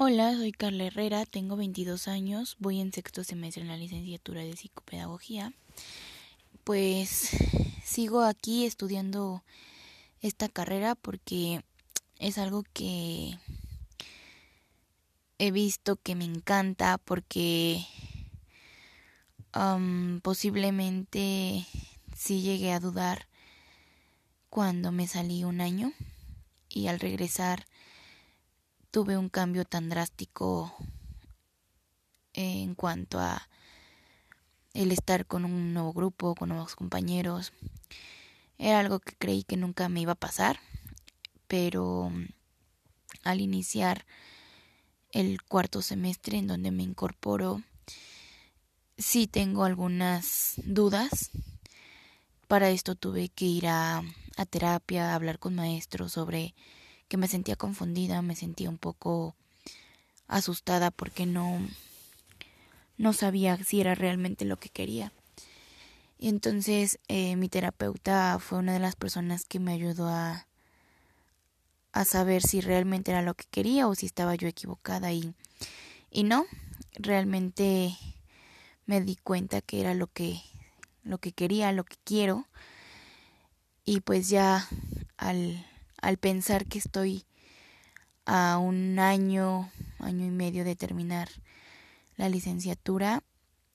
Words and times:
Hola, 0.00 0.32
soy 0.32 0.52
Carla 0.52 0.84
Herrera, 0.84 1.26
tengo 1.26 1.56
22 1.56 2.06
años, 2.06 2.54
voy 2.60 2.80
en 2.80 2.92
sexto 2.92 3.24
semestre 3.24 3.62
en 3.62 3.68
la 3.68 3.76
licenciatura 3.76 4.42
de 4.42 4.56
psicopedagogía. 4.56 5.52
Pues 6.62 7.30
sigo 7.82 8.22
aquí 8.22 8.64
estudiando 8.64 9.42
esta 10.20 10.48
carrera 10.48 10.94
porque 10.94 11.64
es 12.20 12.38
algo 12.38 12.62
que 12.72 13.40
he 15.38 15.50
visto 15.50 15.96
que 15.96 16.14
me 16.14 16.26
encanta 16.26 16.98
porque 16.98 17.84
posiblemente 20.22 21.66
sí 22.16 22.42
llegué 22.42 22.72
a 22.72 22.78
dudar 22.78 23.26
cuando 24.48 24.92
me 24.92 25.08
salí 25.08 25.42
un 25.42 25.60
año 25.60 25.92
y 26.68 26.86
al 26.86 27.00
regresar 27.00 27.66
tuve 28.98 29.16
un 29.16 29.28
cambio 29.28 29.64
tan 29.64 29.88
drástico 29.88 30.74
en 32.32 32.74
cuanto 32.74 33.20
a 33.20 33.48
el 34.74 34.90
estar 34.90 35.24
con 35.24 35.44
un 35.44 35.72
nuevo 35.72 35.92
grupo, 35.92 36.34
con 36.34 36.48
nuevos 36.48 36.74
compañeros. 36.74 37.52
Era 38.58 38.80
algo 38.80 38.98
que 38.98 39.14
creí 39.16 39.44
que 39.44 39.56
nunca 39.56 39.88
me 39.88 40.00
iba 40.00 40.14
a 40.14 40.24
pasar, 40.26 40.58
pero 41.46 42.10
al 43.22 43.40
iniciar 43.40 44.04
el 45.12 45.42
cuarto 45.42 45.80
semestre 45.80 46.36
en 46.36 46.48
donde 46.48 46.72
me 46.72 46.82
incorporo, 46.82 47.62
sí 48.96 49.28
tengo 49.28 49.62
algunas 49.62 50.54
dudas. 50.64 51.30
Para 52.48 52.70
esto 52.70 52.96
tuve 52.96 53.28
que 53.28 53.44
ir 53.44 53.68
a, 53.68 54.02
a 54.36 54.44
terapia, 54.44 55.12
a 55.12 55.14
hablar 55.14 55.38
con 55.38 55.54
maestros 55.54 56.10
sobre 56.10 56.56
que 57.08 57.16
me 57.16 57.28
sentía 57.28 57.56
confundida, 57.56 58.22
me 58.22 58.36
sentía 58.36 58.68
un 58.70 58.78
poco 58.78 59.34
asustada 60.28 60.90
porque 60.90 61.26
no 61.26 61.60
no 62.98 63.12
sabía 63.12 63.56
si 63.64 63.80
era 63.80 63.94
realmente 63.94 64.44
lo 64.44 64.56
que 64.56 64.68
quería. 64.68 65.12
Y 66.18 66.28
entonces 66.28 66.98
eh, 67.06 67.36
mi 67.36 67.48
terapeuta 67.48 68.38
fue 68.40 68.58
una 68.58 68.72
de 68.72 68.80
las 68.80 68.96
personas 68.96 69.44
que 69.44 69.60
me 69.60 69.72
ayudó 69.72 70.08
a, 70.08 70.48
a 71.92 72.04
saber 72.04 72.42
si 72.42 72.60
realmente 72.60 73.12
era 73.12 73.22
lo 73.22 73.34
que 73.34 73.44
quería 73.50 73.86
o 73.86 73.94
si 73.94 74.06
estaba 74.06 74.34
yo 74.34 74.48
equivocada 74.48 75.12
y, 75.12 75.32
y 76.10 76.24
no, 76.24 76.44
realmente 76.94 77.96
me 78.86 79.00
di 79.00 79.14
cuenta 79.14 79.60
que 79.60 79.80
era 79.80 79.94
lo 79.94 80.08
que, 80.08 80.40
lo 81.04 81.18
que 81.18 81.30
quería, 81.30 81.70
lo 81.70 81.84
que 81.84 81.96
quiero 82.02 82.46
y 83.84 84.00
pues 84.00 84.28
ya 84.28 84.66
al, 85.16 85.64
al 86.00 86.18
pensar 86.18 86.66
que 86.66 86.78
estoy 86.78 87.24
a 88.24 88.58
un 88.58 88.98
año, 88.98 89.70
año 89.98 90.26
y 90.26 90.30
medio 90.30 90.64
de 90.64 90.76
terminar 90.76 91.28
la 92.16 92.28
licenciatura, 92.28 93.22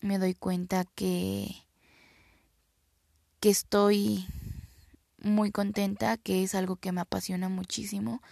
me 0.00 0.18
doy 0.18 0.34
cuenta 0.34 0.84
que, 0.94 1.54
que 3.40 3.50
estoy 3.50 4.26
muy 5.20 5.50
contenta, 5.50 6.16
que 6.16 6.42
es 6.42 6.54
algo 6.54 6.76
que 6.76 6.92
me 6.92 7.00
apasiona 7.00 7.48
muchísimo, 7.48 8.22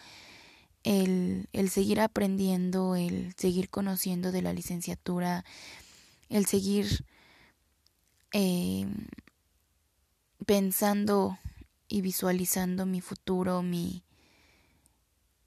el, 0.85 1.49
el 1.53 1.69
seguir 1.69 2.01
aprendiendo, 2.01 2.95
el 2.95 3.35
seguir 3.37 3.69
conociendo 3.69 4.31
de 4.31 4.43
la 4.43 4.53
licenciatura, 4.53 5.45
el 6.29 6.47
seguir 6.47 7.05
eh, 8.33 8.87
pensando 10.47 11.39
y 11.89 12.01
visualizando 12.01 12.87
mi 12.87 13.01
futuro, 13.01 13.63
mi, 13.63 14.05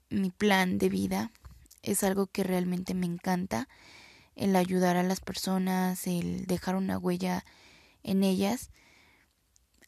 mi 0.08 0.30
plan 0.30 0.78
de 0.78 0.88
vida, 0.88 1.32
es 1.82 2.02
algo 2.02 2.26
que 2.26 2.44
realmente 2.44 2.94
me 2.94 3.06
encanta, 3.06 3.68
el 4.36 4.56
ayudar 4.56 4.96
a 4.96 5.02
las 5.02 5.20
personas, 5.20 6.06
el 6.06 6.46
dejar 6.46 6.76
una 6.76 6.98
huella 6.98 7.44
en 8.02 8.22
ellas. 8.22 8.70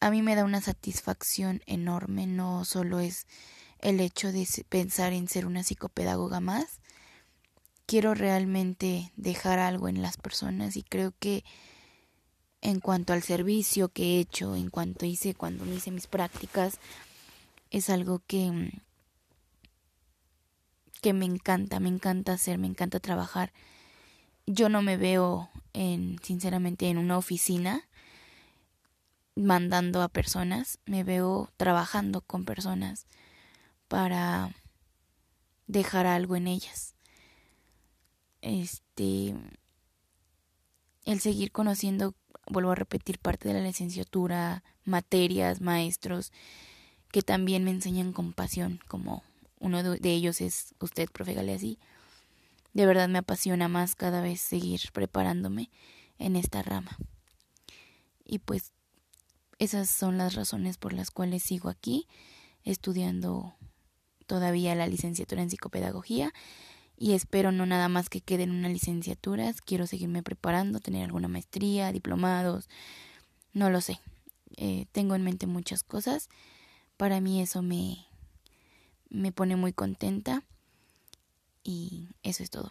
A 0.00 0.10
mí 0.10 0.22
me 0.22 0.34
da 0.34 0.44
una 0.44 0.60
satisfacción 0.60 1.62
enorme, 1.66 2.26
no 2.26 2.64
solo 2.64 3.00
es 3.00 3.26
el 3.78 4.00
hecho 4.00 4.32
de 4.32 4.46
pensar 4.68 5.12
en 5.12 5.28
ser 5.28 5.46
una 5.46 5.62
psicopedagoga 5.62 6.40
más, 6.40 6.80
quiero 7.86 8.14
realmente 8.14 9.12
dejar 9.16 9.58
algo 9.58 9.88
en 9.88 10.02
las 10.02 10.16
personas 10.16 10.76
y 10.76 10.82
creo 10.82 11.12
que 11.18 11.44
en 12.62 12.80
cuanto 12.80 13.12
al 13.12 13.22
servicio 13.22 13.88
que 13.88 14.04
he 14.04 14.20
hecho, 14.20 14.56
en 14.56 14.70
cuanto 14.70 15.04
hice 15.04 15.34
cuando 15.34 15.66
hice 15.66 15.90
mis 15.90 16.06
prácticas, 16.06 16.78
es 17.70 17.90
algo 17.90 18.22
que 18.26 18.70
que 21.02 21.12
me 21.12 21.24
encanta, 21.24 21.80
me 21.80 21.88
encanta 21.88 22.34
hacer, 22.34 22.58
me 22.58 22.68
encanta 22.68 23.00
trabajar. 23.00 23.52
Yo 24.46 24.68
no 24.68 24.82
me 24.82 24.96
veo 24.96 25.50
en 25.72 26.18
sinceramente 26.22 26.88
en 26.88 26.96
una 26.96 27.18
oficina 27.18 27.88
mandando 29.34 30.00
a 30.02 30.08
personas, 30.08 30.78
me 30.84 31.02
veo 31.02 31.50
trabajando 31.56 32.20
con 32.20 32.44
personas 32.44 33.06
para 33.88 34.54
dejar 35.66 36.06
algo 36.06 36.36
en 36.36 36.46
ellas. 36.46 36.94
Este 38.40 39.34
el 41.04 41.20
seguir 41.20 41.50
conociendo 41.50 42.14
vuelvo 42.46 42.72
a 42.72 42.74
repetir, 42.74 43.18
parte 43.18 43.48
de 43.48 43.54
la 43.54 43.60
licenciatura, 43.60 44.62
materias, 44.84 45.60
maestros, 45.60 46.32
que 47.10 47.22
también 47.22 47.64
me 47.64 47.70
enseñan 47.70 48.12
con 48.12 48.32
pasión, 48.32 48.80
como 48.88 49.22
uno 49.60 49.82
de 49.82 50.10
ellos 50.10 50.40
es 50.40 50.74
usted, 50.80 51.08
profe 51.10 51.34
Galeazzi. 51.34 51.78
De 52.72 52.86
verdad 52.86 53.08
me 53.08 53.18
apasiona 53.18 53.68
más 53.68 53.94
cada 53.94 54.20
vez 54.20 54.40
seguir 54.40 54.80
preparándome 54.92 55.70
en 56.18 56.36
esta 56.36 56.62
rama. 56.62 56.96
Y 58.24 58.38
pues 58.38 58.72
esas 59.58 59.90
son 59.90 60.18
las 60.18 60.34
razones 60.34 60.78
por 60.78 60.92
las 60.92 61.10
cuales 61.10 61.42
sigo 61.42 61.68
aquí 61.68 62.08
estudiando 62.64 63.54
todavía 64.26 64.74
la 64.74 64.86
licenciatura 64.86 65.42
en 65.42 65.50
psicopedagogía 65.50 66.32
y 67.02 67.14
espero 67.14 67.50
no 67.50 67.66
nada 67.66 67.88
más 67.88 68.08
que 68.08 68.20
quede 68.20 68.44
en 68.44 68.52
una 68.52 68.68
licenciatura, 68.68 69.52
quiero 69.66 69.88
seguirme 69.88 70.22
preparando, 70.22 70.78
tener 70.78 71.02
alguna 71.02 71.26
maestría, 71.26 71.90
diplomados, 71.90 72.68
no 73.52 73.70
lo 73.70 73.80
sé. 73.80 73.98
Eh, 74.56 74.86
tengo 74.92 75.16
en 75.16 75.24
mente 75.24 75.48
muchas 75.48 75.82
cosas. 75.82 76.28
Para 76.96 77.20
mí 77.20 77.42
eso 77.42 77.60
me, 77.60 78.06
me 79.10 79.32
pone 79.32 79.56
muy 79.56 79.72
contenta 79.72 80.44
y 81.64 82.10
eso 82.22 82.44
es 82.44 82.50
todo. 82.50 82.70